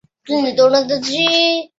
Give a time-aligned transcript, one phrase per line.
[0.03, 0.07] 湘鄂
[0.71, 1.69] 赣苏区设。